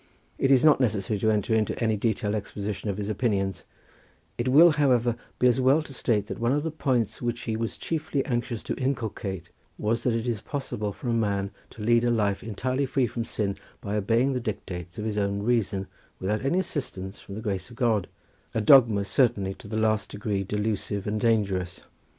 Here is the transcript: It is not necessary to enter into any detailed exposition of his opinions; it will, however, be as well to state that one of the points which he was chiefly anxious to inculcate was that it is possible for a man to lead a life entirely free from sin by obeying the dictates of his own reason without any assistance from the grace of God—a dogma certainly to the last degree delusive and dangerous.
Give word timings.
It 0.39 0.49
is 0.49 0.65
not 0.65 0.79
necessary 0.79 1.19
to 1.19 1.29
enter 1.29 1.53
into 1.53 1.77
any 1.77 1.95
detailed 1.95 2.33
exposition 2.33 2.89
of 2.89 2.97
his 2.97 3.07
opinions; 3.07 3.65
it 4.35 4.47
will, 4.47 4.71
however, 4.71 5.15
be 5.37 5.45
as 5.45 5.61
well 5.61 5.83
to 5.83 5.93
state 5.93 6.25
that 6.25 6.39
one 6.39 6.51
of 6.53 6.63
the 6.63 6.71
points 6.71 7.21
which 7.21 7.41
he 7.41 7.55
was 7.55 7.77
chiefly 7.77 8.25
anxious 8.25 8.63
to 8.63 8.73
inculcate 8.81 9.51
was 9.77 10.01
that 10.01 10.15
it 10.15 10.27
is 10.27 10.41
possible 10.41 10.91
for 10.91 11.07
a 11.09 11.13
man 11.13 11.51
to 11.69 11.83
lead 11.83 12.03
a 12.03 12.09
life 12.09 12.41
entirely 12.41 12.87
free 12.87 13.05
from 13.05 13.23
sin 13.25 13.57
by 13.79 13.95
obeying 13.95 14.33
the 14.33 14.39
dictates 14.39 14.97
of 14.97 15.05
his 15.05 15.19
own 15.19 15.43
reason 15.43 15.85
without 16.19 16.43
any 16.43 16.57
assistance 16.57 17.19
from 17.19 17.35
the 17.35 17.41
grace 17.41 17.69
of 17.69 17.75
God—a 17.75 18.61
dogma 18.61 19.03
certainly 19.05 19.53
to 19.53 19.67
the 19.67 19.77
last 19.77 20.09
degree 20.09 20.43
delusive 20.43 21.05
and 21.05 21.21
dangerous. 21.21 21.81